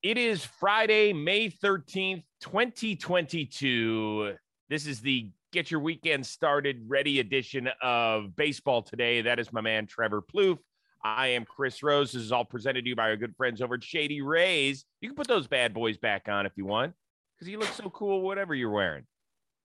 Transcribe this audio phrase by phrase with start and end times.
[0.00, 4.36] It is Friday, May 13th, 2022.
[4.68, 9.22] This is the Get Your Weekend Started Ready edition of Baseball Today.
[9.22, 10.60] That is my man, Trevor Plouffe.
[11.02, 12.12] I am Chris Rose.
[12.12, 14.84] This is all presented to you by our good friends over at Shady Rays.
[15.00, 16.94] You can put those bad boys back on if you want
[17.34, 19.04] because you look so cool, whatever you're wearing.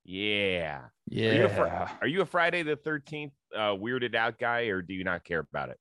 [0.04, 0.86] Yeah.
[1.08, 1.30] Yeah.
[1.30, 4.82] Are you a, fr- are you a Friday the 13th uh, weirded out guy or
[4.82, 5.78] do you not care about it?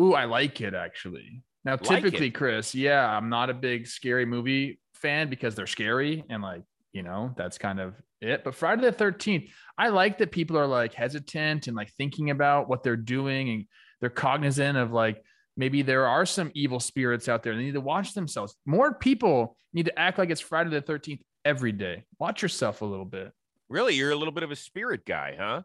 [0.00, 1.42] Ooh, I like it actually.
[1.64, 2.34] Now, typically, it?
[2.34, 6.62] Chris, yeah, I'm not a big scary movie fan because they're scary and like,
[6.92, 8.44] you know, that's kind of it.
[8.44, 9.48] But Friday the 13th,
[9.78, 13.64] I like that people are like hesitant and like thinking about what they're doing and
[14.00, 15.22] they're cognizant of like
[15.56, 17.54] maybe there are some evil spirits out there.
[17.54, 18.56] They need to watch themselves.
[18.66, 22.04] More people need to act like it's Friday the 13th every day.
[22.18, 23.32] Watch yourself a little bit.
[23.68, 23.94] Really?
[23.94, 25.62] You're a little bit of a spirit guy, huh?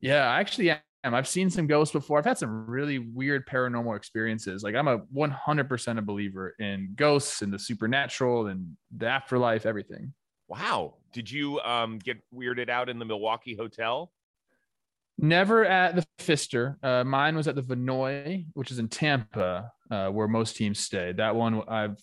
[0.00, 0.72] Yeah, I actually
[1.04, 1.14] am.
[1.14, 2.18] I've seen some ghosts before.
[2.18, 4.62] I've had some really weird paranormal experiences.
[4.62, 10.12] Like I'm a 100% a believer in ghosts and the supernatural and the afterlife, everything.
[10.48, 10.94] Wow.
[11.12, 14.10] Did you um, get weirded out in the Milwaukee hotel?
[15.18, 16.78] Never at the Pfister.
[16.82, 21.12] Uh, mine was at the Vinoy, which is in Tampa, uh, where most teams stay.
[21.12, 21.98] That one, I've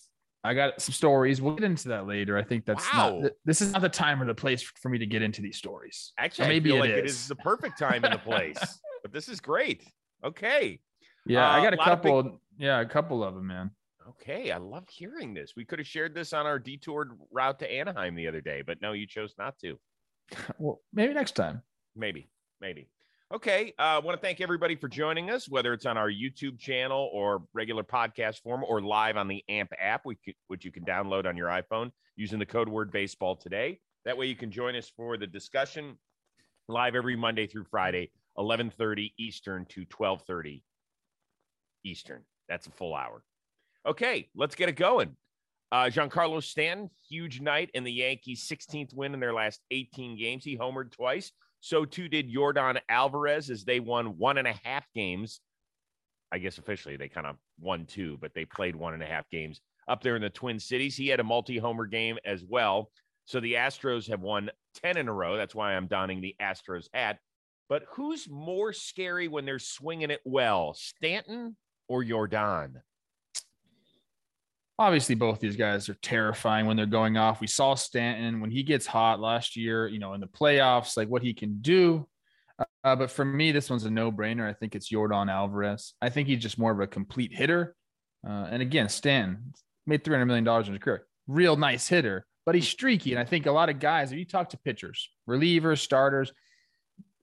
[0.46, 1.42] I got some stories.
[1.42, 2.38] We'll get into that later.
[2.38, 3.20] I think that's Wow.
[3.20, 3.32] not.
[3.44, 6.12] This is not the time or the place for me to get into these stories.
[6.18, 7.12] Actually, Or maybe it like it is.
[7.14, 8.56] is the perfect time in the place.
[9.02, 9.82] but this is great.
[10.24, 10.80] Okay.
[11.26, 12.40] Yeah, Uh, I got a lot of big- couple.
[12.56, 13.70] yeah, a couple of them, man.
[14.08, 14.52] Okay.
[14.52, 15.54] I love hearing this.
[15.56, 18.80] We could have shared this on our detoured route to Anaheim the other day, but
[18.80, 19.78] no, you chose not to.
[20.58, 21.62] Well, maybe next time.
[21.96, 22.28] Maybe,
[22.60, 22.88] maybe.
[23.34, 23.74] Okay.
[23.76, 27.10] I uh, want to thank everybody for joining us, whether it's on our YouTube channel
[27.12, 31.36] or regular podcast form or live on the AMP app, which you, can download on
[31.36, 33.80] your iPhone using the code word baseball today.
[34.04, 35.98] That way you can join us for the discussion
[36.68, 40.62] live every Monday through Friday, 1130 Eastern to 1230
[41.84, 42.22] Eastern.
[42.48, 43.24] That's a full hour.
[43.84, 45.16] Okay, let's get it going.
[45.72, 50.44] Uh, Giancarlo Stanton, huge night in the Yankees' 16th win in their last 18 games.
[50.44, 51.32] He homered twice.
[51.60, 55.40] So too did Yordan Alvarez as they won one and a half games.
[56.32, 59.28] I guess officially they kind of won two, but they played one and a half
[59.30, 60.96] games up there in the Twin Cities.
[60.96, 62.90] He had a multi homer game as well.
[63.24, 64.50] So the Astros have won
[64.82, 65.36] 10 in a row.
[65.36, 67.18] That's why I'm donning the Astros hat.
[67.68, 71.56] But who's more scary when they're swinging it well, Stanton
[71.88, 72.74] or Yordan?
[74.78, 77.40] Obviously both these guys are terrifying when they're going off.
[77.40, 81.08] We saw Stanton when he gets hot last year, you know, in the playoffs, like
[81.08, 82.06] what he can do.
[82.84, 84.48] Uh, but for me, this one's a no-brainer.
[84.48, 85.94] I think it's Yordan Alvarez.
[86.00, 87.74] I think he's just more of a complete hitter.
[88.26, 89.52] Uh, and again, Stan
[89.86, 91.06] made three hundred million dollars in his career.
[91.26, 93.12] Real nice hitter, but he's streaky.
[93.12, 96.32] And I think a lot of guys, if you talk to pitchers, relievers, starters,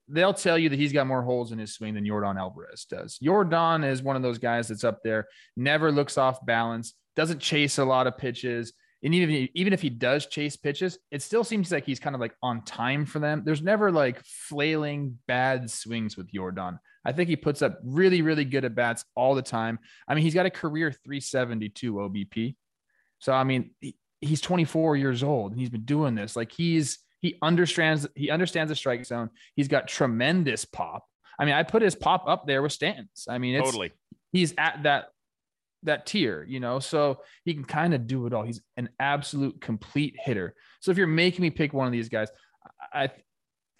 [0.07, 3.17] they'll tell you that he's got more holes in his swing than Yordan Alvarez does.
[3.23, 7.77] Yordan is one of those guys that's up there, never looks off balance, doesn't chase
[7.77, 8.73] a lot of pitches.
[9.03, 12.21] And even, even if he does chase pitches, it still seems like he's kind of
[12.21, 13.43] like on time for them.
[13.45, 16.79] There's never like flailing bad swings with Yordan.
[17.05, 19.79] I think he puts up really, really good at bats all the time.
[20.07, 22.55] I mean, he's got a career 372 OBP.
[23.19, 26.37] So, I mean, he, he's 24 years old and he's been doing this.
[26.37, 29.29] Like he's, he understands, he understands the strike zone.
[29.55, 31.05] He's got tremendous pop.
[31.37, 33.25] I mean, I put his pop up there with Stanton's.
[33.27, 33.91] I mean, it's, Totally.
[34.31, 35.07] he's at that
[35.83, 38.43] that tier, you know, so he can kind of do it all.
[38.43, 40.53] He's an absolute complete hitter.
[40.81, 42.29] So if you're making me pick one of these guys,
[42.93, 43.09] I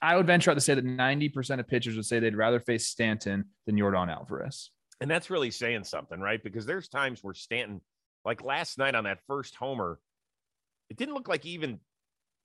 [0.04, 2.88] I would venture out to say that 90% of pitchers would say they'd rather face
[2.88, 4.70] Stanton than Yordan Alvarez.
[5.00, 6.44] And that's really saying something, right?
[6.44, 7.80] Because there's times where Stanton,
[8.26, 10.00] like last night on that first homer,
[10.90, 11.80] it didn't look like he even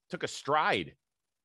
[0.08, 0.94] took a stride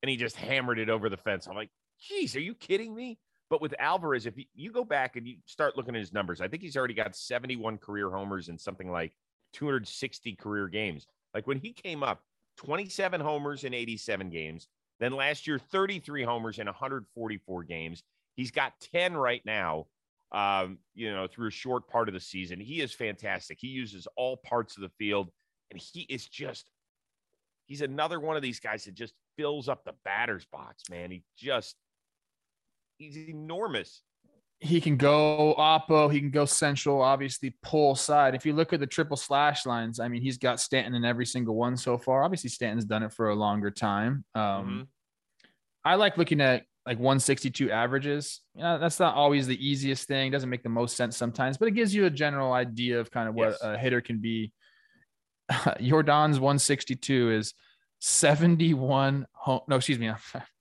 [0.02, 1.48] and he just hammered it over the fence.
[1.48, 1.70] I'm like,
[2.00, 3.18] geez, are you kidding me?
[3.50, 6.48] But with Alvarez, if you, go back and you start looking at his numbers, I
[6.48, 9.12] think he's already got 71 career homers and something like
[9.52, 11.06] 260 career games.
[11.34, 12.22] Like when he came up,
[12.56, 14.68] 27 homers in 87 games.
[15.00, 18.02] Then last year, 33 homers in 144 games.
[18.34, 19.86] He's got 10 right now
[20.34, 22.58] um, you know, through a short part of the season.
[22.58, 23.58] He is fantastic.
[23.60, 25.30] He uses all parts of the field,
[25.70, 26.70] and he is just
[27.66, 31.12] he's another one of these guys that just fills up the batter's box, man.
[31.12, 31.76] He just
[32.98, 34.02] he's enormous.
[34.60, 38.34] He can go oppo, he can go central, obviously pull side.
[38.34, 41.26] If you look at the triple slash lines, I mean, he's got Stanton in every
[41.26, 42.22] single one so far.
[42.22, 44.24] Obviously, Stanton's done it for a longer time.
[44.34, 44.86] Um, Mhm.
[45.84, 48.40] I like looking at like 162 averages.
[48.54, 50.30] That's not always the easiest thing.
[50.30, 53.28] Doesn't make the most sense sometimes, but it gives you a general idea of kind
[53.28, 53.58] of what Yes.
[53.62, 54.52] a hitter can be.
[55.80, 57.54] Yordan's 162 is
[58.00, 59.60] 71 home.
[59.68, 60.10] No, excuse me.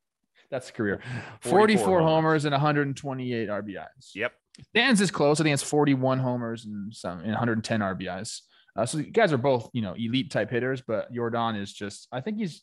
[0.54, 1.02] That's the career.
[1.42, 2.46] 44, 44 homers.
[2.46, 4.14] and 128 RBIs.
[4.14, 4.34] Yep.
[4.76, 5.42] Dan's is close.
[5.42, 8.42] I think it's 41 homers and some and 110 RBIs.
[8.76, 12.08] Uh, so you guys are both, you know, elite type hitters, but Yordan is just,
[12.12, 12.62] I think he's,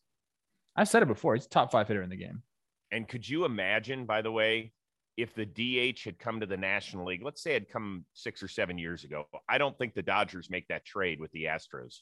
[0.77, 2.45] I've said it before, he's top five hitter in the game.
[2.93, 4.73] And could you imagine, by the way,
[5.17, 8.41] if the DH had come to the National League, let's say it had come six
[8.41, 11.97] or seven years ago, I don't think the Dodgers make that trade with the Astros.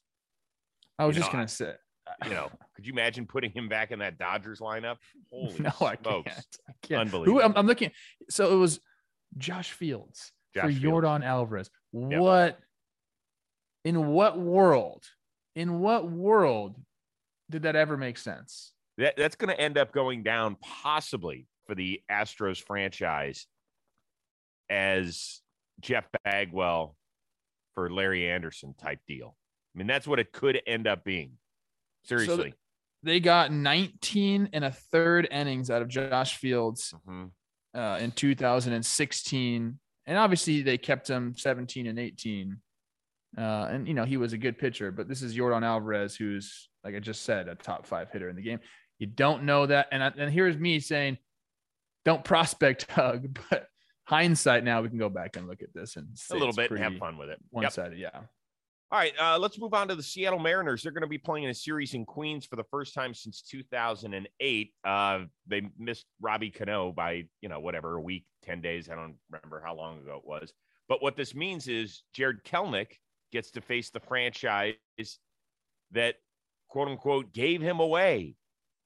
[0.99, 1.73] I was You just know, gonna say,
[2.08, 4.96] Uh, you know, could you imagine putting him back in that Dodgers lineup?
[5.32, 6.26] Holy no, I can't.
[6.26, 7.00] I can't.
[7.02, 7.40] Unbelievable.
[7.40, 7.90] Who, I'm, I'm looking.
[8.31, 8.81] So it was
[9.37, 10.84] Josh Fields for Josh Fields.
[10.84, 11.70] Yordan Alvarez.
[11.90, 12.58] What
[13.84, 15.05] in what world?
[15.55, 16.76] In what world
[17.50, 18.72] did that ever make sense?
[18.99, 23.46] That, that's going to end up going down possibly for the Astros franchise
[24.70, 25.40] as
[25.81, 26.96] Jeff Bagwell
[27.75, 29.37] for Larry Andersen type deal.
[29.75, 31.32] I mean, that's what it could end up being.
[32.08, 32.55] Seriously.
[33.02, 37.31] They got 19 and a third innings out of Josh Fields Mhm.
[37.75, 42.60] uh, in 2016, and obviously they kept him 17 and 18.
[43.37, 46.70] Uh, and you know he was a good pitcher, but this is Yordan Alvarez, who's
[46.82, 48.61] like I just said, a top five hitter in the game.
[48.99, 51.19] You don't know that, and I, and here's me saying,
[52.04, 53.66] don't prospect hug, but
[54.04, 56.81] hindsight now we can go back and look at this and a little bit and
[56.81, 57.38] have fun with it.
[57.38, 57.49] Yep.
[57.50, 58.22] One-sided, yeah.
[58.90, 60.82] All right, uh, let's move on to the Seattle Mariners.
[60.82, 63.43] They're going to be playing in a series in Queens for the first time since
[63.43, 64.73] 2008.
[64.82, 68.88] Uh, they missed Robbie Cano by you know whatever a week, ten days.
[68.88, 70.55] I don't remember how long ago it was.
[70.88, 72.93] But what this means is Jarred Kelenic
[73.31, 74.75] gets to face the franchise
[75.90, 76.14] that
[76.69, 78.37] quote unquote gave him away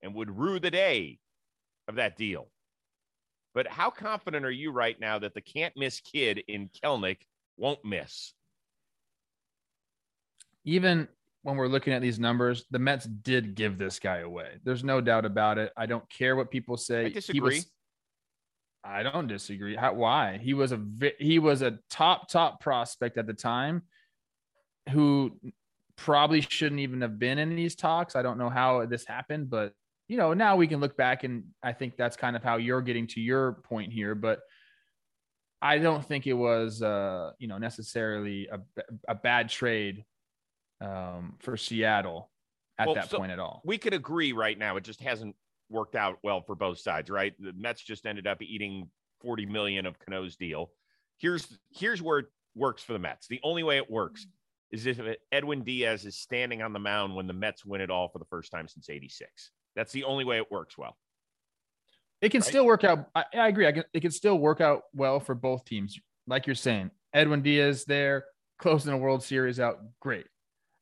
[0.02, 1.20] and would rue the day
[1.86, 2.48] of that deal.
[3.54, 7.18] But how confident are you right now that the can't miss kid in Kelenic
[7.56, 8.32] won't miss?
[10.64, 11.08] Even
[11.42, 14.58] when we're looking at these numbers, the Mets did give this guy away.
[14.64, 15.72] There's no doubt about it.
[15.76, 17.06] I don't care what people say.
[17.06, 17.40] I disagree.
[17.40, 17.70] was-
[18.84, 19.76] I don't disagree.
[19.76, 20.38] How, why?
[20.42, 20.80] He was a
[21.18, 23.82] he was a top top prospect at the time,
[24.90, 25.38] who
[25.96, 28.16] probably shouldn't even have been in these talks.
[28.16, 29.72] I don't know how this happened, but
[30.08, 32.82] you know now we can look back and I think that's kind of how you're
[32.82, 34.16] getting to your point here.
[34.16, 34.40] But
[35.60, 38.58] I don't think it was uh, you know necessarily a,
[39.06, 40.04] a bad trade
[40.82, 42.30] um, for Seattle
[42.78, 43.62] at Well, that so- point at all.
[43.64, 45.36] we could agree right now it just hasn't
[45.70, 48.88] worked out well for both sides right the mets just ended up eating
[49.22, 50.70] 40 million of cano's deal
[51.18, 54.26] here's here's where it works for the mets the only way it works
[54.70, 54.98] is if
[55.30, 58.24] edwin diaz is standing on the mound when the mets win it all for the
[58.26, 60.96] first time since 86 that's the only way it works well
[62.20, 62.48] It can right?
[62.48, 63.06] still work out.
[63.14, 63.66] I, I agree.
[63.66, 65.98] I can, it can still work out well for both teams.
[66.28, 68.26] Like you're saying, Edwin Diaz there,
[68.60, 69.78] closing a World Series out.
[70.00, 70.26] Great.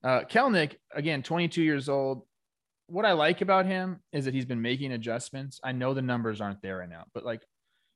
[0.03, 2.23] Uh, Kelenic, again, 22 years old.
[2.87, 5.61] What I like about him is that he's been making adjustments.
[5.63, 7.43] I know the numbers aren't there right now, but like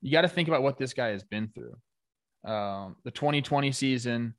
[0.02, 1.74] you got to think about what this guy has been through.
[2.50, 4.34] Um, the 2020 season,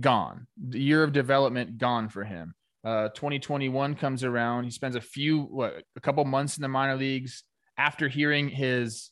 [0.00, 0.46] gone.
[0.56, 2.54] The year of development, gone for him.
[2.84, 4.64] Uh, 2021 comes around.
[4.64, 7.44] He spends a few, what, a couple months in the minor leagues
[7.76, 9.10] after hearing his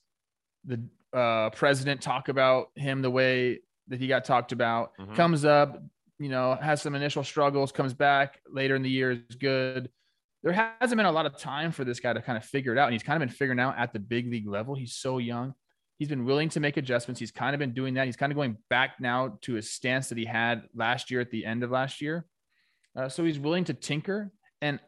[0.64, 0.80] the
[1.12, 4.92] uh, president talk about him the way that he got talked about.
[5.00, 5.16] Mhm.
[5.16, 5.82] Comes up,
[6.20, 7.72] you know, has some initial struggles.
[7.72, 9.90] Comes back later in the year is good.
[10.42, 12.78] There hasn't been a lot of time for this guy to kind of figure it
[12.78, 14.74] out, and he's kind of been figuring out at the big league level.
[14.74, 15.54] He's so young.
[15.98, 17.18] He's been willing to make adjustments.
[17.18, 18.06] He's kind of been doing that.
[18.06, 21.30] He's kind of going back now to his stance that he had last year at
[21.30, 22.26] the end of last year.
[22.96, 24.30] Uh, so he's willing to tinker.
[24.62, 24.80] And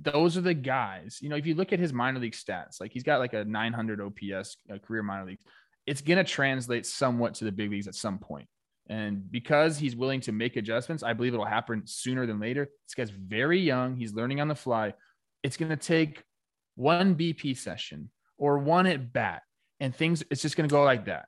[0.00, 2.92] those are the guys, you know, if you look at his minor league stats, like
[2.92, 5.42] he's got like a 900 OPS uh, career minor leagues,
[5.86, 8.46] it's going to translate somewhat to the big leagues at some point.
[8.90, 12.68] And because he's willing to make adjustments, I believe it'll happen sooner than later.
[12.88, 13.94] This guy's very young.
[13.94, 14.94] He's learning on the fly.
[15.44, 16.24] It's going to take
[16.74, 19.42] one BP session or one at bat,
[19.78, 21.26] and things, it's just going to go like that.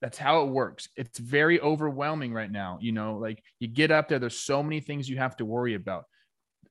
[0.00, 0.88] That's how it works.
[0.96, 2.78] It's very overwhelming right now.
[2.80, 5.74] You know, like you get up there, there's so many things you have to worry
[5.74, 6.04] about.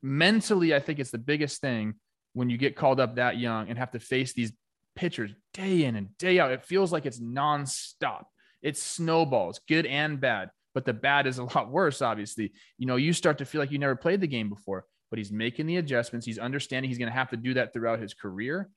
[0.01, 1.93] Mentally, I think it's the biggest thing
[2.33, 4.53] when you get called up that young and have to face these
[4.95, 6.51] pitchers day in and day out.
[6.51, 8.23] It feels like it's nonstop.
[8.61, 10.51] It's snowballs, good and bad.
[10.73, 12.53] But the bad is a lot worse, obviously.
[12.77, 15.31] You know, you start to feel like you never played the game before, but he's
[15.31, 16.25] making the adjustments.
[16.25, 18.69] He's understanding he's going to have to do that throughout his career.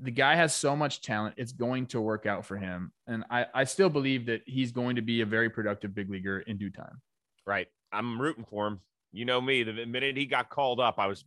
[0.00, 1.36] The guy has so much talent.
[1.38, 2.92] It's going to work out for him.
[3.06, 6.40] And I, I still believe that he's going to be a very productive big leaguer
[6.40, 7.00] in due time.
[7.46, 8.80] right i'm rooting for him
[9.12, 11.24] you know me the minute he got called up i was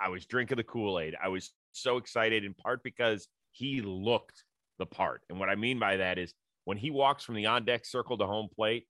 [0.00, 4.44] i was drinking the kool-aid i was so excited in part because he looked
[4.78, 6.34] the part and what i mean by that is
[6.66, 8.86] when he walks from the on deck circle to home plate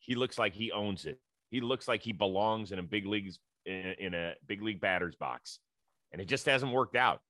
[0.00, 3.38] he looks like he owns it he looks like he belongs in a big leagues
[3.64, 5.60] in, in a big league batter's box
[6.10, 7.20] and it just hasn't worked out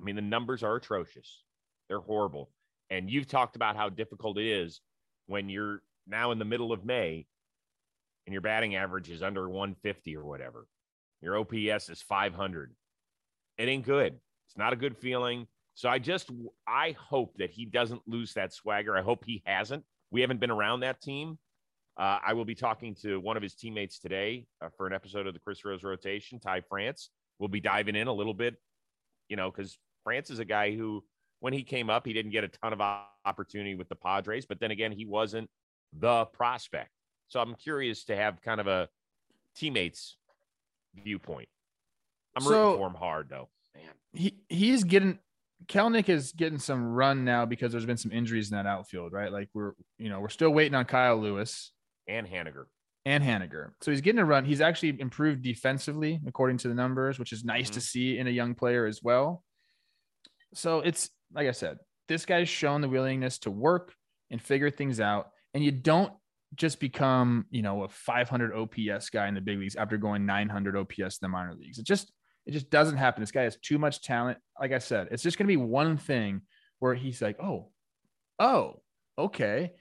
[0.00, 1.44] i mean the numbers are atrocious
[1.88, 2.50] they're horrible
[2.90, 4.80] and you've talked about how difficult it is
[5.26, 7.26] when you're now in the middle of may
[8.26, 10.66] and your batting average is under 150 or whatever.
[11.20, 12.74] Your OPS is 500.
[13.58, 14.18] It ain't good.
[14.46, 15.46] It's not a good feeling.
[15.74, 16.30] So I just
[16.66, 18.96] I hope that he doesn't lose that swagger.
[18.96, 19.84] I hope he hasn't.
[20.10, 21.38] We haven't been around that team.
[21.96, 25.26] Uh, I will be talking to one of his teammates today uh, for an episode
[25.26, 26.40] of the Chris Rose rotation.
[26.40, 27.10] Ty France.
[27.38, 28.56] We'll be diving in a little bit,
[29.28, 31.04] you know, because France is a guy who,
[31.40, 32.80] when he came up, he didn't get a ton of
[33.24, 35.48] opportunity with the Padres, but then again, he wasn't
[35.92, 36.90] the prospect.
[37.28, 38.88] So I'm curious to have kind of a
[39.56, 40.16] teammates
[40.94, 41.48] viewpoint.
[42.36, 43.48] I'm So- rooting for him hard though.
[43.74, 45.18] Man, he he's getting
[45.66, 49.32] Kelenic is getting some run now because there's been some injuries in that outfield, right?
[49.32, 51.72] Like we're you know we're still waiting on Kyle Lewis
[52.08, 52.64] and Haniger.
[53.04, 54.44] and Haniger, so he's getting a run.
[54.44, 57.84] He's actually improved defensively according to the numbers, which is nice to mm-hmm.
[57.84, 59.44] see in a young player as well.
[60.54, 61.78] So it's like I said,
[62.08, 63.94] this guy's shown the willingness to work
[64.30, 66.12] and figure things out, and you don't
[66.54, 70.76] just become you know a 500 OPS guy in the big leagues after going 900
[70.76, 71.78] OPS in the minor leagues.
[71.78, 72.12] It just
[72.46, 73.22] it just doesn't happen.
[73.22, 74.38] This guy has too much talent.
[74.60, 76.42] Like I said, it's just going to be one thing
[76.78, 77.70] where he's like, oh,
[78.38, 78.82] oh,
[79.16, 79.72] okay,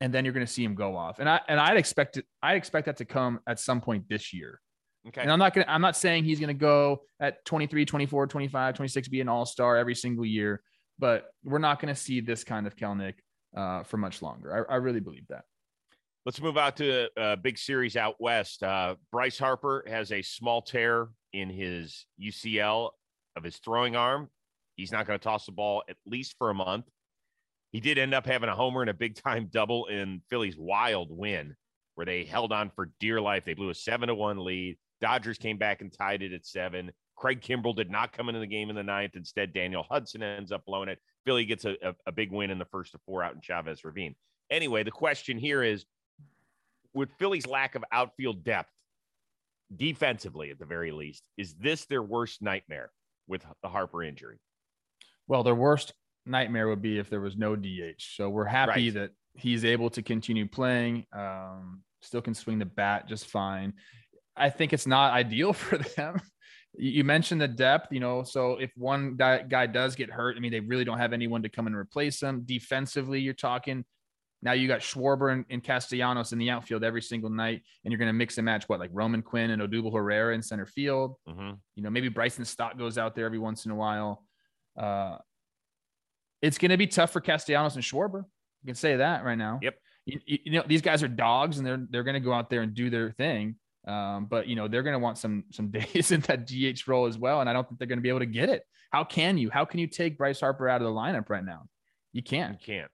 [0.00, 1.18] and then you're going to see him go off.
[1.18, 2.26] And I and I'd expect it.
[2.42, 4.60] I expect that to come at some point this year.
[5.08, 5.22] Okay.
[5.22, 8.26] And I'm not going to I'm not saying he's going to go at 23, 24,
[8.26, 10.62] 25, 26 be an all-star every single year,
[10.98, 13.14] but we're not going to see this kind of Kelenic
[13.56, 14.66] uh, for much longer.
[14.70, 15.44] I, I really believe that.
[16.26, 18.62] Let's move out to a big series out west.
[18.62, 22.90] Uh, Bryce Harper has a small tear in his UCL
[23.36, 24.28] of his throwing arm.
[24.76, 26.86] He's not going to toss the ball at least for a month.
[27.72, 31.08] He did end up having a homer and a big time double in Philly's wild
[31.10, 31.54] win,
[31.94, 33.44] where they held on for dear life.
[33.44, 34.76] They blew a seven to one lead.
[35.00, 36.90] Dodgers came back and tied it at seven.
[37.16, 39.14] Craig Kimbrel did not come into the game in the ninth.
[39.14, 40.98] Instead, Daniel Hudson ends up blowing it.
[41.24, 43.84] Philly gets a, a, a big win in the first of four out in Chavez
[43.84, 44.16] Ravine.
[44.50, 45.84] Anyway, the question here is
[46.94, 48.70] with Philly's lack of outfield depth,
[49.74, 52.90] defensively at the very least, is this their worst nightmare
[53.26, 54.38] with the Harper injury?
[55.28, 55.92] Well, their worst
[56.26, 58.14] nightmare would be if there was no DH.
[58.16, 58.94] So we're happy Right.
[58.94, 61.06] that he's able to continue playing.
[61.12, 63.74] Um, still can swing the bat just fine.
[64.36, 66.20] I think it's not ideal for them.
[66.76, 68.22] You mentioned the depth, you know.
[68.22, 71.42] So if one guy, guy does get hurt, I mean, they really don't have anyone
[71.42, 72.42] to come and replace them.
[72.44, 73.84] Defensively, you're talking.
[74.42, 77.98] Now you got Schwarber and, and Castellanos in the outfield every single night, and you're
[77.98, 81.16] going to mix and match what like Roman Quinn and Odubel Herrera in center field
[81.28, 81.50] Mm-hmm.
[81.74, 84.24] you know maybe Bryson Stott goes out there every once in a while.
[84.78, 85.18] Uh,
[86.42, 88.24] it's going to be tough for Castellanos and Schwarber.
[88.62, 89.58] You can say that right now.
[89.62, 89.74] Yep.
[90.06, 92.48] You, you- you know these guys are dogs and they're they're going to go out
[92.50, 93.56] there and do their thing.
[93.86, 97.06] Um, but you know they're going to want some some days in that DH role
[97.06, 98.62] as well, and I don't think they're going to be able to get it.
[98.90, 99.50] How can you?
[99.50, 101.62] How can you take Bryce Harper out of the lineup right now?
[102.12, 102.60] You You can't.
[102.62, 102.90] can't.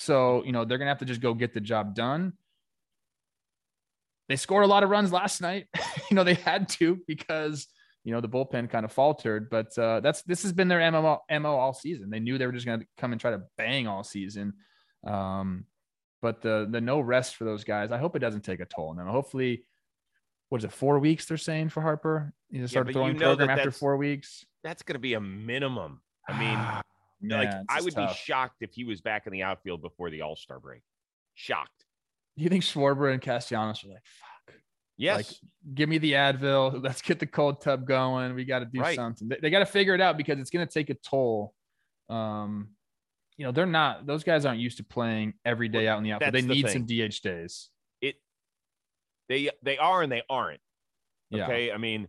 [0.00, 2.32] So, you know, they're going to have to just go get the job done.
[4.30, 5.66] They scored a lot of runs last night.
[6.10, 7.66] you know, they had to because,
[8.02, 11.20] you know, the bullpen kind of faltered, but uh, that's this has been their MO,
[11.30, 12.08] MO all season.
[12.08, 14.54] They knew they were just going to come and try to bang all season.
[15.06, 15.66] Um,
[16.22, 18.88] but the the no rest for those guys, I hope it doesn't take a toll
[18.88, 19.06] on them.
[19.06, 19.64] Hopefully,
[20.48, 22.32] what is it, four weeks they're saying for Harper?
[22.48, 24.46] You know, start throwing you know program after four weeks.
[24.64, 26.00] That's going to be a minimum.
[26.26, 26.58] I mean,
[27.20, 28.12] Man, like I would tough.
[28.12, 30.82] be shocked if he was back in the outfield before the All Star break.
[31.34, 31.84] Shocked.
[32.36, 34.54] You think Schwarber and Castellanos are like, fuck?
[34.96, 35.16] Yes.
[35.16, 35.26] Like,
[35.74, 36.82] give me the Advil.
[36.82, 38.34] Let's get the cold tub going.
[38.34, 38.96] We got to do Right.
[38.96, 39.28] something.
[39.28, 41.54] They, they got to figure it out because it's going to take a toll.
[42.08, 42.70] Um,
[43.36, 46.12] you know, they're not; those guys aren't used to playing every day out in the
[46.12, 46.34] outfield.
[46.34, 46.86] They the need thing.
[46.86, 47.70] some DH days.
[48.02, 48.16] it.
[49.28, 50.60] They they are and they aren't.
[51.30, 51.44] Yeah.
[51.44, 51.72] Okay.
[51.72, 52.08] I mean,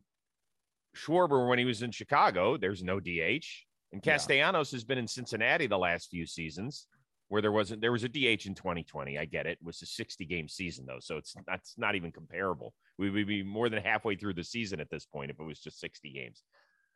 [0.96, 3.46] Schwarber when he was in Chicago, there's no DH,
[3.94, 4.14] and Yeah.
[4.14, 6.88] Castellanos has been in Cincinnati the last few seasons
[7.32, 9.18] where there wasn't there was a DH in 2020.
[9.18, 9.58] I get it.
[9.62, 12.74] It was a 60 game season though, so it's that's not even comparable.
[12.98, 15.60] We would be more than halfway through the season at this point if it was
[15.60, 16.44] just 60 games.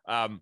[0.08, 0.42] Um,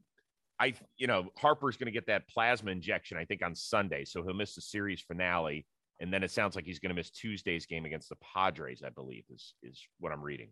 [0.60, 4.24] I you know Harper's going to get that plasma injection I think on Sunday, so
[4.24, 5.66] he'll miss the series finale,
[6.00, 8.82] and then it sounds like he's going to miss Tuesday's game against the Padres.
[8.84, 10.50] I believe is is what I'm reading.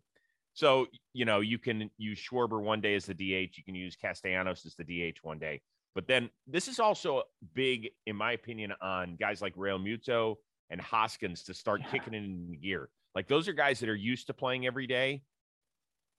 [0.54, 3.96] So you know you can use Schwarber one day as the DH, you can use
[3.96, 5.62] Castellanos as the DH one day,
[5.96, 10.36] but then this is also big, in my opinion, on guys like Realmuto
[10.70, 11.92] and Hoskins to start Yeah.
[11.92, 12.90] kicking it in gear.
[13.14, 15.24] Like those are guys that are used to playing every day.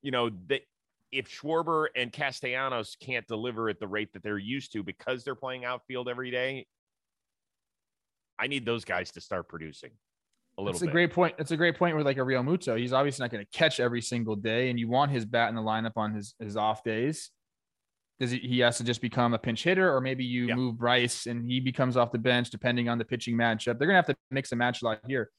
[0.03, 0.63] You know that
[1.11, 5.35] if Schwarber and Castellanos can't deliver at the rate that they're used to because they're
[5.35, 6.67] playing outfield every day,
[8.39, 9.91] I need those guys to start producing
[10.59, 11.35] a little It's a great point.
[11.39, 12.79] It's a great point with like a Realmuto.
[12.79, 15.55] He's obviously not going to catch every single day, and you want his bat in
[15.55, 17.31] the lineup on his his off days.
[18.23, 20.55] Does he, he has to just become a pinch hitter, or maybe you Yeah.
[20.55, 23.79] move Bryce and he becomes off the bench depending on the pitching matchup.
[23.79, 25.31] They're gonna have to mix and match a lot here.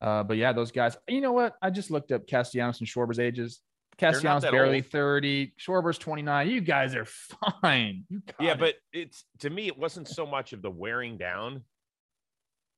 [0.00, 0.96] Uh, but yeah, those guys.
[1.06, 1.54] You know what?
[1.60, 3.60] I just looked up Castellanos and Schwarber's ages.
[3.98, 4.86] Castellanos barely old.
[4.86, 5.52] 30.
[5.58, 6.48] Schwarber's 29.
[6.48, 7.04] You guys are
[7.62, 8.04] fine.
[8.08, 8.58] You Yeah, it.
[8.60, 11.64] but it's to me, it wasn't so much of the wearing down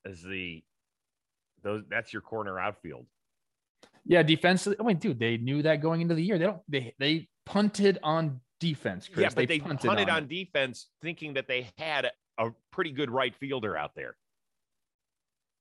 [0.04, 0.62] as the
[1.62, 1.84] those.
[1.88, 3.06] That's your corner outfield.
[4.04, 4.76] yeah, defensively.
[4.80, 6.38] I mean, dude, they knew that going into the year.
[6.38, 6.62] They don't.
[6.68, 9.08] They they punted on defense.
[9.08, 9.22] Chris.
[9.22, 10.28] yeah, but they, punted, punted on, it.
[10.28, 14.16] defense, thinking that they had a pretty good right fielder out there.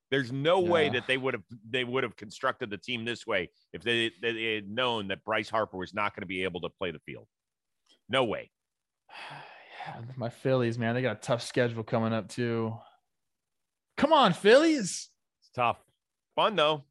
[0.09, 3.49] There's no way that they would have they would have constructed the team this way
[3.73, 6.69] if they, they had known that Bryce Harper was not going to be able to
[6.69, 7.27] play the field.
[8.09, 8.49] No way.
[9.85, 12.75] Yeah, my Phillies, man, they got a tough schedule coming up too.
[13.95, 15.07] Come on, Phillies.
[15.39, 15.77] It's tough.
[16.35, 16.83] Fun though.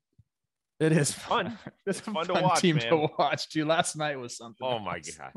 [0.80, 1.46] It is fun.
[1.46, 1.58] fun.
[1.86, 2.88] It's, It's a fun to watch, team man.
[2.88, 3.48] to watch.
[3.48, 4.66] Dude, last night was something.
[4.66, 5.00] Oh, oh my.
[5.00, 5.32] God.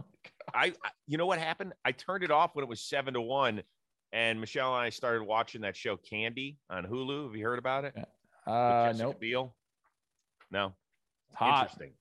[0.54, 1.74] I, I you know what happened?
[1.86, 3.64] I turned it off when it was seven to one,
[4.12, 7.28] and Michelle and I started watching that show Candy on Hulu.
[7.28, 7.96] Have you heard about it?
[8.48, 9.20] Uh, nope.
[9.20, 9.56] Biel?
[10.52, 10.74] No.
[11.34, 11.64] Hot.
[11.64, 11.92] Interesting.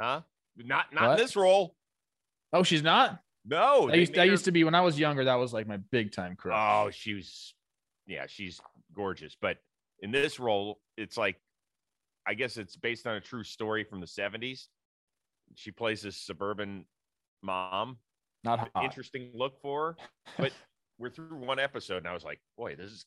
[0.00, 0.22] Huh?
[0.56, 1.18] Not not What?
[1.18, 1.74] this role.
[2.52, 3.20] Oh, she's not.
[3.44, 3.88] No.
[3.88, 5.24] I they used, I her- used to be when I was younger.
[5.24, 6.56] That was like my big time crush.
[6.58, 7.54] Oh, she was
[8.06, 8.60] yeah, she's
[8.94, 9.36] gorgeous.
[9.40, 9.58] But
[10.00, 11.36] in this role, it's like
[12.26, 14.66] I guess it's based on a true story from the 70s.
[15.54, 16.84] She plays this suburban
[17.42, 17.98] mom
[18.44, 18.84] not hot.
[18.84, 19.96] interesting look for her.
[20.38, 20.52] But
[20.98, 23.06] we're through one episode, and I was like, boy, this is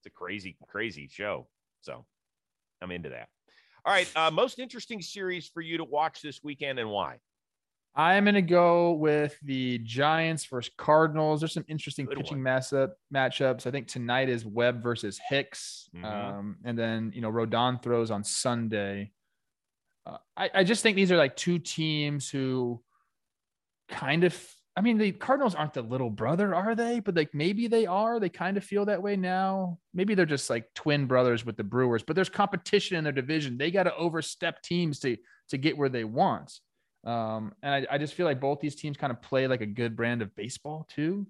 [0.00, 1.48] it's a crazy, crazy show.
[1.80, 2.04] So
[2.82, 3.28] I'm into that.
[3.84, 7.18] All right, uh, most interesting series for you to watch this weekend, and why?
[7.96, 11.40] I'm gonna go with the Giants versus Cardinals.
[11.40, 13.66] There's some interesting Good pitching matchup matchups.
[13.66, 16.04] I think tonight is Webb versus Hicks, Mhm.
[16.04, 19.12] um, and then you know Rodon throws on Sunday.
[20.06, 22.82] Uh, I, I just think these are like two teams who
[23.94, 24.36] kind of.
[24.76, 26.98] I mean, the Cardinals aren't the little brother, are they?
[26.98, 28.18] But like maybe they are.
[28.18, 29.78] They kind of feel that way now.
[29.92, 32.02] Maybe they're just like twin brothers with the Brewers.
[32.02, 33.56] But there's competition in their division.
[33.56, 35.16] They got to overstep teams to
[35.50, 36.58] to get where they want.
[37.04, 39.66] Um, and I, I just feel like both these teams kind of play like a
[39.66, 41.26] good brand of baseball too.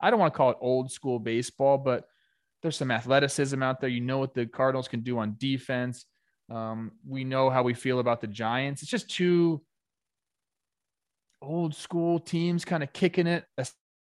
[0.00, 2.06] I don't want to call it old school baseball, but
[2.62, 3.90] there's some athleticism out there.
[3.90, 6.06] You know what the Cardinals can do on defense.
[6.50, 8.82] Um, we know how we feel about the Giants.
[8.82, 9.62] It's just two
[11.42, 13.44] old school teams kind of kicking it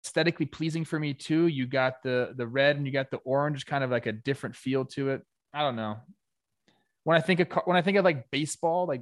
[0.06, 1.48] aesthetically pleasing for me too.
[1.48, 4.56] You got the the red and you got the orange, kind of like a different
[4.56, 5.24] feel to it.
[5.54, 5.98] I don't know.
[7.04, 9.02] When I think of when I think of like baseball, like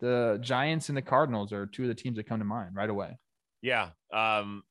[0.00, 2.90] the Giants and the Cardinals are two of the teams that come to mind right
[2.90, 3.18] away.
[3.62, 3.90] Yeah.
[4.12, 4.64] Um,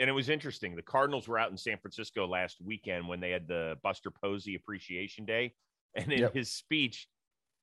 [0.00, 0.76] and it was interesting.
[0.76, 4.54] The Cardinals were out in San Francisco last weekend when they had the Buster Posey
[4.54, 5.54] Appreciation Day.
[5.94, 6.34] And in Yep.
[6.34, 7.08] his speech,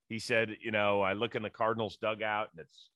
[0.08, 2.90] he said, you know, I look in the Cardinals dugout and it's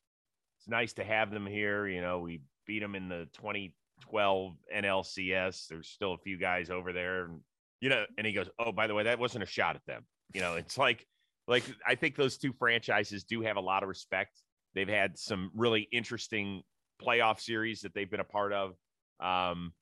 [0.61, 1.87] it's nice to have them here.
[1.87, 5.67] You know, we beat them in the 2012 NLCS.
[5.69, 7.25] There's still a few guys over there.
[7.25, 7.41] And,
[7.81, 10.05] you know, and he goes, Oh, by the way, that wasn't a shot at them.
[10.35, 11.07] You know, it's like
[11.49, 14.43] like I think those two franchises do have a lot of respect.
[14.75, 16.63] They've had some really interesting
[17.03, 18.75] playoff series that they've been a part of.
[19.19, 19.73] Um,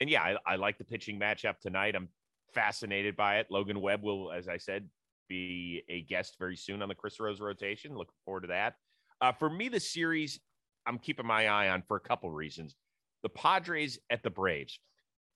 [0.00, 1.94] and yeah, I, I like the pitching matchup tonight.
[1.94, 2.08] I'm
[2.54, 3.46] fascinated by it.
[3.50, 4.88] Logan Webb will, as I said,
[5.28, 7.96] be a guest very soon on the Chris Rose rotation.
[7.96, 8.74] Looking forward to that.
[9.20, 10.40] Uh, for me, the series
[10.86, 12.74] I'm keeping my eye on for a couple reasons.
[13.22, 14.78] The Padres at the Braves.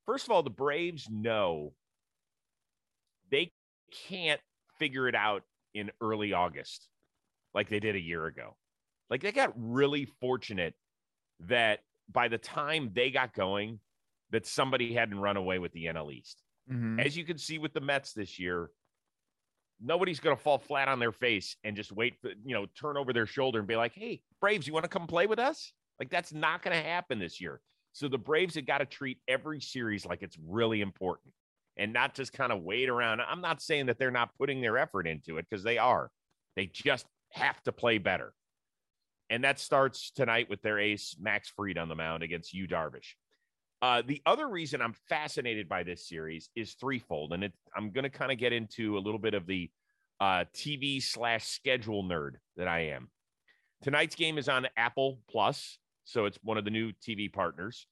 [0.07, 1.75] First of all, the Braves know
[3.31, 3.53] they
[4.09, 4.41] can't
[4.79, 5.43] figure it out
[5.75, 6.89] in early August
[7.55, 8.57] like they did a year ago.
[9.11, 10.75] Like they got really fortunate
[11.41, 13.81] that by the time they got going,
[14.31, 16.43] that somebody hadn't run away with the NL East.
[16.71, 17.05] Mhm.
[17.05, 18.71] As you can see with the Mets this year,
[19.83, 22.97] nobody's going to fall flat on their face and just wait for, you know, turn
[22.97, 25.73] over their shoulder and be like, hey, Braves, you want to come play with us?
[25.99, 27.61] Like that's not going to happen this year.
[27.93, 31.35] So the Braves have got to treat every series like it's really important
[31.77, 33.21] and not just kind of wait around.
[33.21, 36.11] I'm not saying that they're not putting their effort into it because they are.
[36.57, 38.33] They just have to play better.
[39.31, 43.15] And that starts tonight with their ace, Max Fried, on the mound against Yu Darvish.
[43.83, 48.05] Uh, the other reason I'm fascinated by this series is threefold, and it, I'm going
[48.05, 49.69] to kind of get into a little bit of the
[50.21, 53.11] uh, TV slash schedule nerd that I am.
[53.83, 57.89] Tonight's game is on Apple Plus, so it's one of the new TV partners.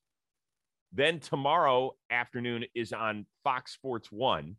[0.93, 4.57] Then tomorrow afternoon is on Fox Sports One.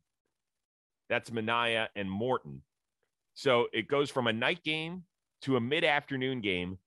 [1.09, 2.61] That's Manaea and Morton.
[3.35, 5.03] So it goes from a night game
[5.43, 6.77] to a mid afternoon game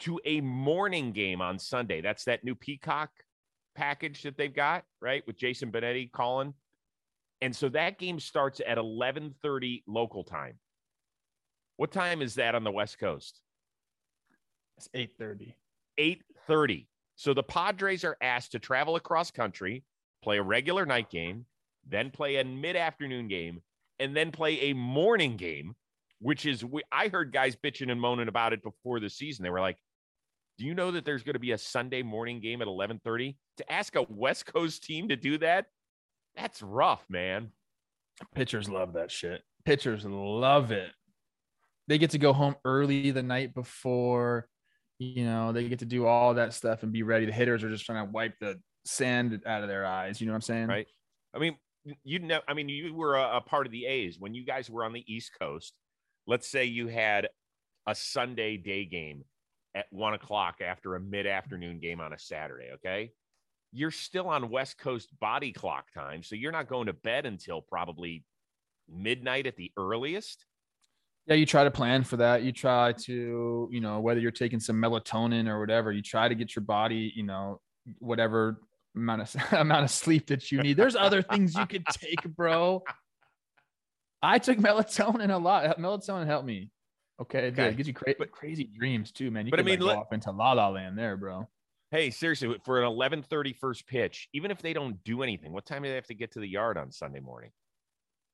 [0.00, 2.02] to a morning game on Sunday.
[2.02, 3.10] That's that new Peacock
[3.78, 5.24] package that they've got, right?
[5.26, 6.52] With Jason Benetti calling.
[7.40, 10.58] And so that game starts at 11:30 local time.
[11.76, 13.40] What time is that on the West Coast?
[14.76, 15.54] It's eight thirty.
[15.98, 16.86] 8:30.
[17.14, 19.84] So the Padres are asked to travel across country,
[20.22, 21.46] play a regular night game,
[21.86, 23.62] then play a mid-afternoon game
[23.98, 25.74] and then play a morning game,
[26.20, 29.42] which is we, I heard guys bitching and moaning about it before the season.
[29.42, 29.78] They were like,
[30.58, 33.72] "Do you know that there's going to be a Sunday morning game at 11:30?" To
[33.72, 35.66] ask a West Coast team to do that,
[36.36, 37.52] that's rough, man.
[38.34, 39.42] Pitchers love that shit.
[39.64, 40.90] Pitchers love it.
[41.86, 44.48] They get to go home early the night before.
[44.98, 47.26] You know, they get to do all that stuff and be ready.
[47.26, 50.20] The hitters are just trying to wipe the sand out of their eyes.
[50.20, 50.66] You know what I'm saying?
[50.66, 50.86] Right.
[51.34, 51.56] I mean,
[52.04, 54.68] you know, I mean, you were a, a part of the A's when you guys
[54.68, 55.72] were on the East Coast.
[56.26, 57.28] Let's say you had
[57.86, 59.24] a Sunday day game
[59.74, 62.70] at one o'clock after a mid afternoon game on a Saturday.
[62.74, 63.12] Okay.
[63.72, 66.22] You're still on West Coast body clock time.
[66.22, 68.24] So you're not going to bed until probably
[68.88, 70.46] midnight at the earliest.
[71.26, 72.42] Yeah, you try to plan for that.
[72.42, 76.34] You try to, you know, whether you're taking some melatonin or whatever, you try to
[76.34, 77.60] get your body, you know,
[77.98, 78.62] whatever
[78.96, 80.78] amount of amount of sleep that you need.
[80.78, 82.82] There's other things you could take, bro.
[84.22, 85.78] I took melatonin a lot.
[85.78, 86.70] Melatonin helped me.
[87.20, 89.46] Okay, it gives you cra- But- crazy dreams too, man.
[89.46, 91.48] You but I could like, mean, go off into la la land there, bro.
[91.90, 95.82] Hey, seriously, for an 11:30 first pitch, even if they don't do anything, what time
[95.82, 97.50] do they have to get to the yard on Sunday morning?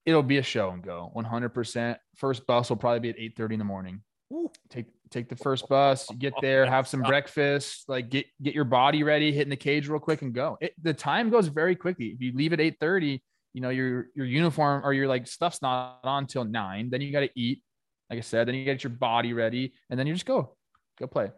[0.05, 1.11] It'll be a show and go.
[1.15, 1.97] 100%.
[2.17, 4.03] First bus will probably be at 8:30 in the morning.
[4.29, 4.51] Woo.
[4.69, 9.03] Take take the first bus, get there, have some breakfast, like get get your body
[9.03, 10.59] ready, hit in the cage real quick and go.
[10.61, 12.07] It, the time goes very quickly.
[12.09, 16.01] If you leave at 8:30, you know, your your uniform or your like stuff's not
[16.03, 17.63] on till 9, then you got to eat.
[18.11, 20.57] Like I said, then you get your body ready and then you just go.
[20.99, 21.31] Go play.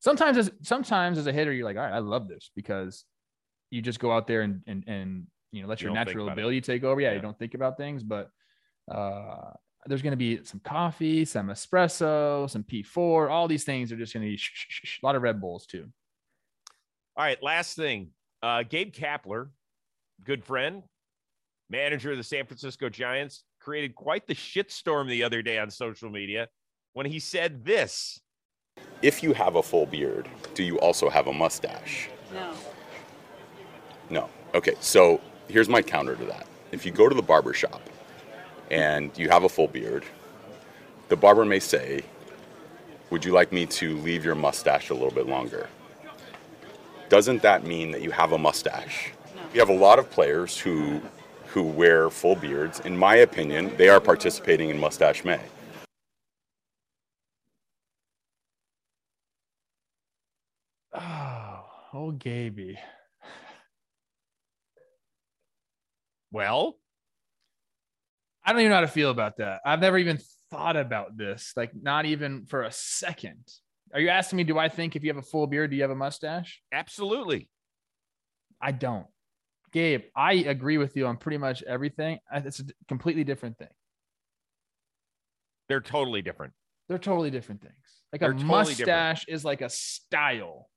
[0.00, 3.04] Sometimes as sometimes as a hitter you're like, "All right, I love this because
[3.70, 6.32] you just go out there and and and you know, let You your natural about
[6.38, 6.40] it.
[6.40, 7.00] ability take over.
[7.00, 7.16] Yeah, Yeah.
[7.16, 8.30] you don't think about things, but
[8.90, 9.50] uh
[9.86, 13.28] there's going to be some coffee, some espresso, some P4.
[13.30, 15.42] All these things are just going to be sh- sh- sh- a lot of Red
[15.42, 15.92] Bulls too.
[17.16, 18.10] All right, last thing.
[18.42, 19.50] Uh, Gabe Kapler,
[20.24, 20.82] good friend,
[21.68, 26.10] manager of the San Francisco Giants, created quite the shitstorm the other day on social
[26.10, 26.48] media
[26.92, 28.20] when he said this.
[29.00, 32.10] If you have a full beard, do you also have a mustache?
[32.32, 32.52] No.
[34.10, 34.28] No.
[34.54, 36.46] Okay, so here's my counter to that.
[36.72, 37.80] If you go to the barber shop
[38.70, 40.04] and you have a full beard,
[41.08, 42.02] the barber may say,
[43.10, 45.68] Would you like me to leave your mustache a little bit longer?
[47.08, 49.12] Doesn't that mean that you have a mustache?
[49.34, 49.42] No.
[49.54, 51.00] You have a lot of players who
[51.54, 52.80] who wear full beards.
[52.80, 55.40] In my opinion, they are participating in Mustache May.
[60.92, 62.76] Oh, oh, Gaby.
[66.32, 66.76] Well,
[68.44, 69.60] I don't even know how to feel about that.
[69.64, 70.18] I've never even
[70.50, 73.48] thought about this, like not even for a second.
[73.92, 75.82] Are you asking me, do I think if you have a full beard, do you
[75.82, 76.60] have a mustache?
[76.72, 77.48] absolutely.
[78.60, 79.06] I don't.
[79.74, 82.20] Gabe, I agree with you on pretty much everything.
[82.32, 83.68] It's a completely different thing.
[85.68, 86.52] They're totally different.
[86.88, 87.74] They're totally different things.
[88.12, 88.88] Like They're a totally different.
[88.88, 90.70] mustache is like a style.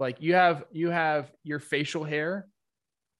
[0.00, 2.48] Like you have you have your facial hair.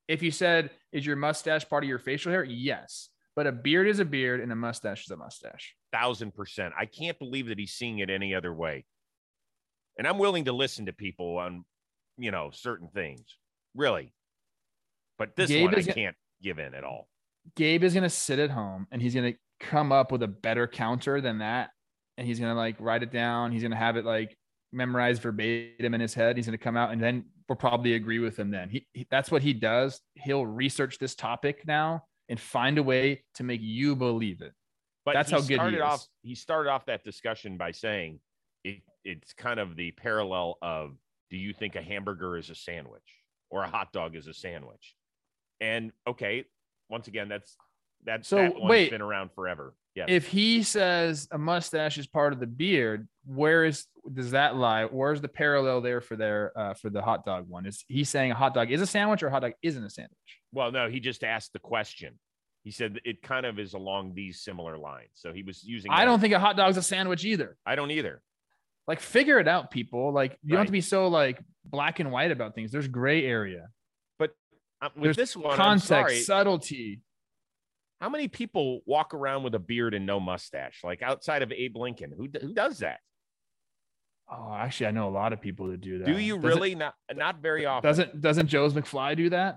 [0.09, 2.43] If you said is your mustache part of your facial hair?
[2.43, 3.11] Yes.
[3.37, 5.77] But a beard is a beard and a mustache is a mustache.
[5.93, 6.75] Thousand percent.
[6.77, 8.85] I can't believe that he's seeing it any other way.
[9.97, 11.65] And I'm willing to listen to people on,
[12.19, 13.39] you know, certain things.
[13.77, 14.13] Really.
[15.19, 17.09] But this Gabe one I can't give in at all.
[17.57, 21.21] Gabe is gonna sit at home and he's gonna come up with a better counter
[21.21, 21.71] than that.
[22.17, 23.53] And he's gonna like write it down.
[23.53, 24.37] He's gonna have it like
[24.73, 26.37] memorized verbatim in his head.
[26.37, 28.69] He's gonna come out and then we'll probably agree with him then.
[28.69, 30.01] He, he that's what he does.
[30.15, 34.53] He'll research this topic now and find a way to make you believe it.
[35.05, 35.83] But That's how good he started is.
[35.83, 36.07] off.
[36.23, 38.21] He started off that discussion by saying
[38.65, 40.93] it, it's kind of the parallel of
[41.31, 43.03] do you think a hamburger is a sandwich
[43.51, 44.95] or a hot dog is a sandwich?
[45.63, 46.45] And okay,
[46.91, 47.57] once again, that's
[48.05, 48.91] that's So, that wait.
[48.91, 49.75] been around forever.
[49.95, 50.07] Yeah.
[50.09, 54.87] If he says a mustache is part of the beard, where is does that lie?
[54.87, 57.65] Where's the parallel there for their uh, for the hot dog one?
[57.67, 59.91] Is he saying a hot dog is a sandwich or a hot dog isn't a
[59.91, 60.19] sandwich?
[60.55, 62.19] well, no, he just asked the question.
[62.65, 65.11] He said it kind of is along these similar lines.
[65.15, 65.91] So he was using.
[65.91, 67.57] I that- don't think a hot dog's a sandwich either.
[67.65, 68.21] I don't either.
[68.89, 70.13] Like figure it out, people.
[70.13, 72.73] Like you don't have to be so like black and white about things.
[72.73, 73.69] There's gray area.
[74.83, 76.21] Uh, with There's this one, I'm context, sorry.
[76.21, 77.01] subtlety.
[78.01, 80.81] How many people walk around with a beard and no mustache?
[80.83, 82.99] Like outside of Abe Lincoln, who who does that?
[84.29, 86.07] Oh, actually, I know a lot of people that do that.
[86.07, 86.75] Do you Doesn't- really?
[86.75, 87.89] Not not very often.
[87.89, 89.57] Doesn't doesn't Joe's McFly do that?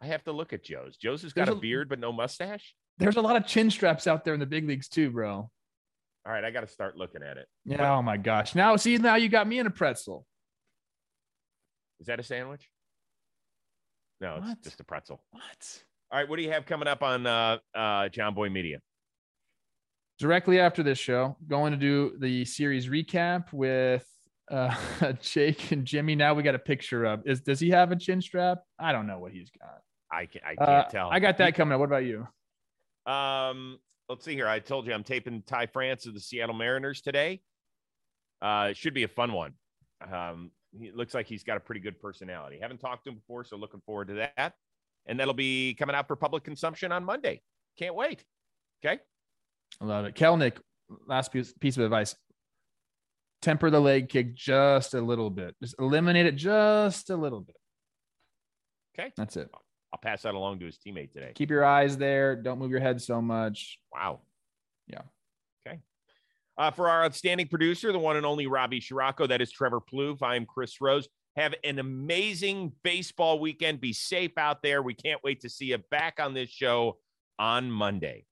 [0.00, 0.96] I have to look at Joe's.
[0.96, 2.74] Joe's has got a a- beard but no mustache.
[2.98, 5.30] There's a lot of chin straps out there in the big leagues too, bro.
[6.26, 7.46] All right, I got to start looking at it.
[7.64, 7.96] Yeah.
[7.96, 8.56] Oh my gosh.
[8.56, 10.26] Now see, now you got me in a pretzel.
[12.00, 12.68] Is that a sandwich?
[14.20, 14.62] No, it's What?
[14.62, 15.20] just a pretzel.
[15.30, 15.82] What?
[16.10, 18.78] All right, what do you have coming up on uh, uh, Jomboy Media?
[20.18, 24.04] Directly after this show, going to do the series recap with
[24.50, 24.74] uh,
[25.22, 26.16] Jake and Jimmy.
[26.16, 27.22] Now we got a picture of.
[27.26, 28.58] Is does he have a chin strap?
[28.80, 29.80] I don't know what he's got.
[30.10, 31.10] I can't, I can't Uh, tell.
[31.10, 31.78] I got that coming up.
[31.80, 32.26] What about you?
[33.06, 33.78] Um,
[34.08, 34.48] let's see here.
[34.48, 37.42] I told you I'm taping Ty France of the Seattle Mariners today.
[38.42, 39.52] Uh, it should be a fun one.
[40.10, 42.58] Um, he looks like he's got a pretty good personality.
[42.60, 44.54] Haven't talked to him before, so looking forward to that.
[45.06, 47.40] And that'll be coming out for public consumption on Monday.
[47.78, 48.24] Can't wait.
[48.84, 49.00] Okay.
[49.80, 50.14] I love it.
[50.14, 50.58] Kelenic,
[51.06, 52.14] last piece, piece of advice.
[53.40, 55.54] Temper the leg kick just a little bit.
[55.62, 57.56] Just eliminate it just a little bit.
[58.98, 59.12] Okay.
[59.16, 59.48] That's it.
[59.92, 61.32] I'll pass that along to his teammate today.
[61.34, 62.36] Keep your eyes there.
[62.36, 63.78] Don't move your head so much.
[63.92, 64.20] Wow.
[64.86, 65.02] Yeah.
[66.58, 70.22] Uh, for our outstanding producer, the one and only Robbie Scirocco, that is Trevor Plouffe.
[70.22, 71.08] I'm Chris Rose.
[71.36, 73.80] Have an amazing baseball weekend.
[73.80, 74.82] Be safe out there.
[74.82, 76.98] We can't wait to see you back on this show
[77.38, 78.24] on Monday.